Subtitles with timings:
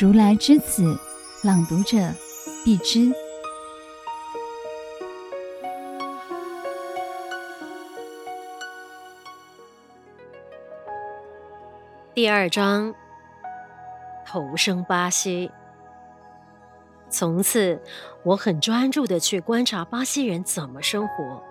[0.00, 0.98] 如来之子，
[1.44, 1.98] 朗读者
[2.64, 3.12] 必知。
[12.14, 12.94] 第二章，
[14.26, 15.50] 投生巴西。
[17.10, 17.78] 从此，
[18.24, 21.42] 我很专注地去观察巴西人怎么生活，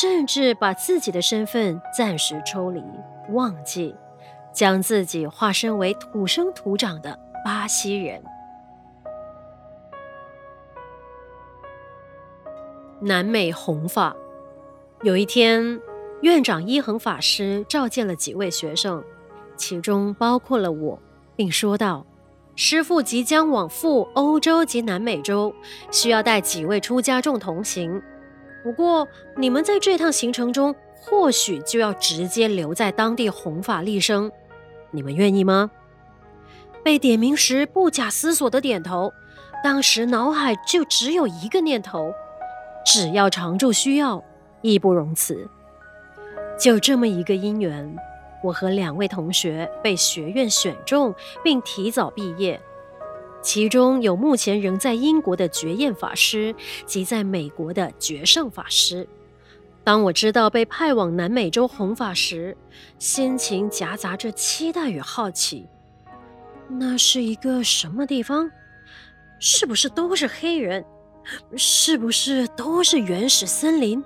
[0.00, 2.80] 甚至把自己的身份暂时抽离、
[3.30, 3.96] 忘记，
[4.52, 8.22] 将自己化身为土生土长的巴西人。
[13.00, 14.14] 南美弘法。
[15.02, 15.80] 有一天，
[16.20, 19.02] 院长一恒法师召见了几位学生，
[19.56, 21.02] 其中包括了我，
[21.34, 22.06] 并说道。
[22.54, 25.52] 师父即将往赴欧洲及南美洲，
[25.90, 28.00] 需要带几位出家众同行。
[28.62, 34.30] 不过，你们在这趟行程中，或许就要直接留在当地弘法利生。
[34.92, 35.72] 你们愿意吗？
[36.82, 39.12] 被点名时，不假思索的点头。
[39.62, 42.12] 当时脑海就只有一个念头：
[42.84, 44.22] 只要常住需要，
[44.60, 45.48] 义不容辞。
[46.58, 47.96] 就这么一个因缘。
[48.42, 52.60] 我和两位同学被学院选中，并提早毕业，
[53.40, 56.52] 其中有目前仍在英国的觉彦法师
[56.84, 59.06] 及在美国的觉圣法师。
[59.84, 62.56] 当我知道被派往南美洲弘法时，
[62.98, 65.68] 心情夹杂着期待与好奇。
[66.78, 68.50] 那是一个什么地方？
[69.38, 70.84] 是不是都是黑人？
[71.56, 74.02] 是不是都是原始森林？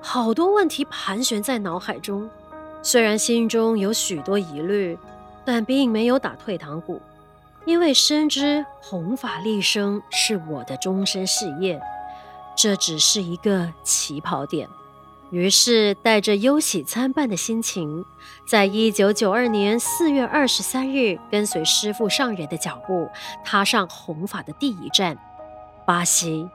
[0.00, 2.28] 好多问题盘旋在脑海中。
[2.82, 4.98] 虽然心中有许多疑虑，
[5.44, 7.00] 但并没有打退堂鼓，
[7.64, 11.80] 因为深知弘法利生是我的终身事业，
[12.56, 14.68] 这只是一个起跑点。
[15.32, 18.04] 于是，带着忧喜参半的心情，
[18.46, 23.08] 在一九九二年四月二十三日，跟随师父上人的脚步，
[23.44, 25.16] 踏上弘法的第一站——
[25.86, 26.48] 巴西。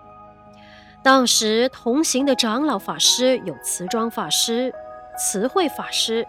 [1.03, 4.73] 当时同行的长老法师有慈庄法师。
[5.19, 6.23] 慈惠法师、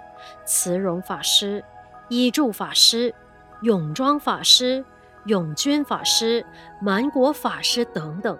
[0.46, 1.62] 慈容法师、
[2.08, 3.14] 依住法师、
[3.60, 4.82] 永庄法师、
[5.26, 6.42] 永军法师、
[6.80, 8.38] 满果法师等等。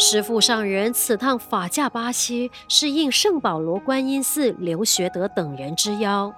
[0.00, 6.32] 师父上人此趟法驾巴西，是应圣保罗观音寺刘学德等人之邀，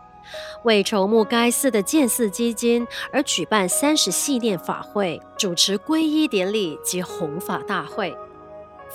[0.62, 8.16] 为筹募该寺的建寺基金而举办三十系念法会，主持皈依典礼及弘法大会。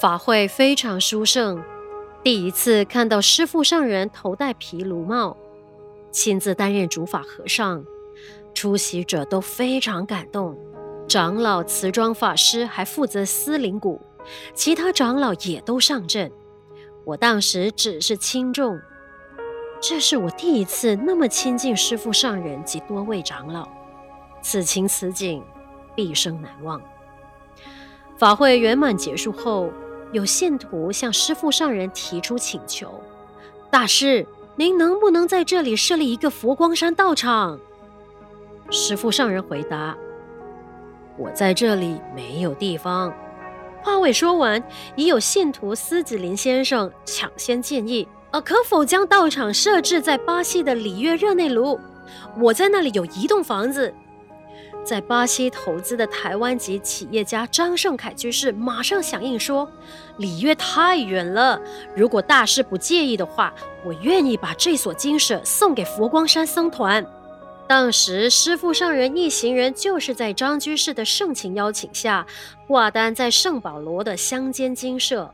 [0.02, 1.64] 法会非常殊胜。
[2.24, 5.38] 第一次看到师父上人头戴毗卢帽，
[6.10, 7.86] 亲自担任主法和尚，
[8.56, 10.58] 出席者都非常感动。
[11.08, 14.02] 长老慈庄法师还负责司灵鼓，
[14.54, 16.32] 其他长老也都上阵。
[17.04, 18.80] 我当时只是轻重，
[19.82, 23.68] 这是我第一次那么亲近师父上人及多位长老，
[24.42, 25.44] 此情此景，
[25.96, 26.82] 毕生难忘。
[28.18, 29.72] 法会圆满结束后。
[30.12, 33.02] 有信徒向师父上人提出请求
[33.70, 34.26] ：“大师，
[34.56, 37.60] 您能不能在这里设立一个佛光山道场？”
[38.72, 39.98] 师父上人回答
[41.18, 43.12] ：“我在这里没有地方。”
[43.86, 44.64] 话未说完，
[44.96, 51.80] 已有信徒司子林先生抢先建议：“呃，可否将道场设置在巴西的里约热内卢？
[52.42, 53.94] 我在那里有一栋房子。”
[54.84, 59.70] 在巴西投资的台湾籍企业家张胜凯居士马上响应说
[60.18, 61.62] ：“里约太远了，
[61.96, 63.54] 如果大师不介意的话，
[63.86, 67.06] 我愿意把这所精舍送给佛光山僧团。”
[67.68, 72.26] 当时师父上人一行人就是在张居士的盛情邀请下，
[72.68, 75.30] 挂单在圣保罗的乡间精舍。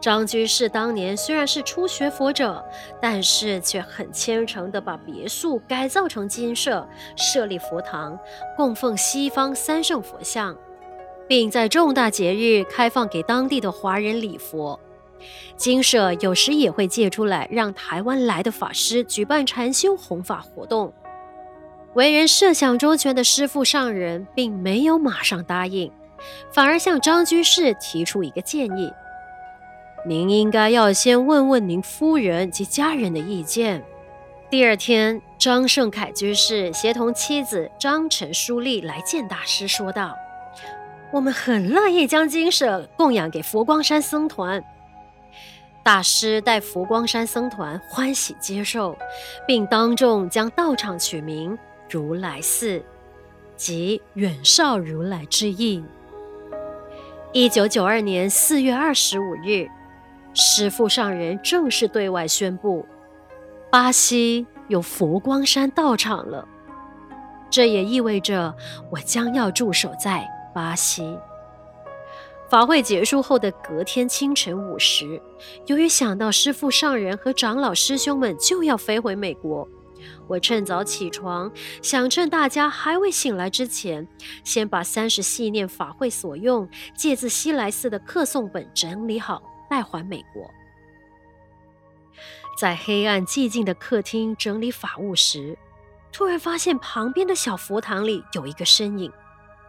[0.00, 2.64] 张居士当年虽然是初学佛者，
[3.00, 8.18] 但是却很虔诚地把别墅改造成精舍，设立佛堂，
[8.56, 10.56] 供奉西方三圣佛像，
[11.28, 14.80] 并在重大节日开放给当地的华人礼佛。
[15.54, 20.92] 精舍有时也会借出来让台湾来的法师举办禅修弘法活动。
[21.94, 25.90] 为人设想周全的师父上人并没有马上答应，
[26.52, 28.92] 反而向张居士提出一个建议。
[30.06, 33.82] 您应该要先问问您夫人及家人的意见。
[34.48, 40.16] 第二天，张胜凯居士协同妻子张陈淑丽来见大师，说道
[41.12, 44.62] ：“我们很乐意将精舍供养给佛光山僧团。”
[45.82, 48.96] 大师带佛光山僧团欢喜接受，
[49.46, 51.58] 并当众将道场取名
[51.90, 52.82] “如来寺”，
[53.56, 55.84] 即远绍如来之意。
[57.32, 59.68] 一九九二年四月二十五日。
[60.32, 62.86] 师父上人正式对外宣布，
[63.68, 66.46] 巴西有佛光山道场了。
[67.50, 68.54] 这也意味着
[68.92, 71.18] 我将要驻守在巴西。
[72.48, 75.20] 法会结束后的隔天清晨五时，
[75.66, 79.68] 由于想到师父上人和长老师兄们就要飞回美国，
[80.28, 81.50] 我趁早起床，
[81.82, 84.06] 想趁大家还未醒来之前，
[84.44, 90.50] 先把三十系念法会所用借自西来寺的客诵本整理好，带还美国。
[92.58, 95.56] 在黑暗寂静的客厅整理法物时，
[96.12, 99.10] 突然发现旁边的小佛堂里有一个身影。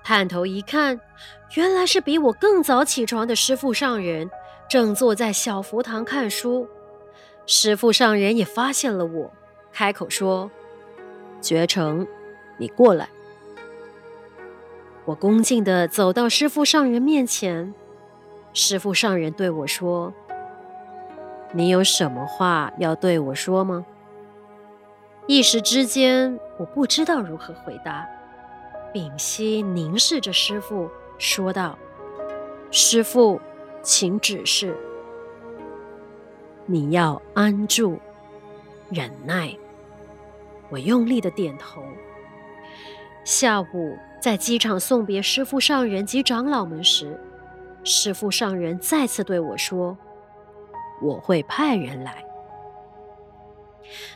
[0.04, 1.00] 探头一看，
[1.56, 4.30] 原来是比我更早起床的师父上人，
[4.68, 6.68] 正坐在小佛堂看书。
[7.46, 9.32] 师父上人也发现了我，
[9.72, 10.50] 开口说
[11.42, 12.06] ：“绝诚，
[12.58, 13.10] 你过来。”
[15.06, 17.74] 我恭敬地走到师父上人面前。
[18.54, 20.14] 师父上人对我说
[21.54, 23.86] ：“你有什么话要对我说吗？”
[25.28, 28.08] 一时之间，我不知道如何回答。
[28.92, 31.78] 屏息凝视着师父，说道
[32.72, 33.40] ：“师父，
[33.82, 34.76] 请指示。
[36.66, 37.98] 你要安住，
[38.90, 39.56] 忍耐。”
[40.72, 41.84] 我用力的点头。
[43.24, 47.20] 下午在机场送别师父上人及长老们时，
[47.84, 49.96] 师父上人再次对我说
[51.04, 52.24] ：“我会派人来。”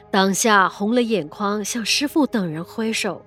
[0.10, 3.22] 当下红了眼眶，向师父等人挥手。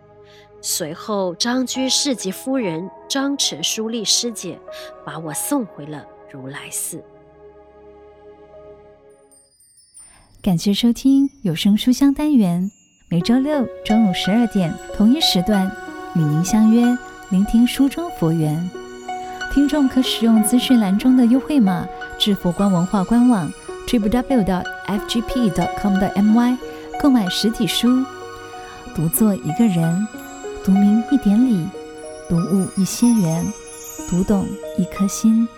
[0.61, 4.59] 随后，张居士及夫人张陈书丽师姐
[5.05, 7.05] 把我送回了如来寺。
[10.43, 12.73] 感谢收听有声书香单元，
[13.11, 15.67] 每周六中午十二点同一时段
[16.15, 16.85] 与您相约，
[17.31, 18.71] 聆听书中佛缘。
[19.51, 21.87] 听众可使用资讯栏中的优惠码
[22.19, 23.51] 至佛光文化官网
[23.87, 24.63] ，Triple W.
[24.87, 26.59] FGP.com 的 MY
[27.01, 28.05] 购买实体书。
[28.95, 30.07] 读作一个人。
[30.63, 31.67] 读明一点理，
[32.29, 33.43] 读悟一些缘，
[34.11, 34.47] 读懂
[34.77, 35.49] 一颗心。